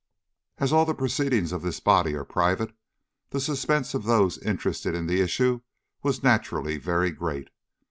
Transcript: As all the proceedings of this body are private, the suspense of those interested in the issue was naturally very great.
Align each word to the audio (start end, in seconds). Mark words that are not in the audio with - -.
As 0.57 0.73
all 0.73 0.85
the 0.85 0.95
proceedings 0.95 1.51
of 1.51 1.61
this 1.61 1.79
body 1.79 2.15
are 2.15 2.25
private, 2.25 2.73
the 3.29 3.39
suspense 3.39 3.93
of 3.93 4.03
those 4.05 4.39
interested 4.39 4.95
in 4.95 5.05
the 5.05 5.21
issue 5.21 5.61
was 6.01 6.23
naturally 6.23 6.77
very 6.79 7.11
great. 7.11 7.51